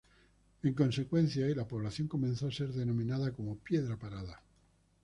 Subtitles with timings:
[0.63, 4.41] En consecuencia, y la población comenzó a ser denominaba como "Piedra Parada".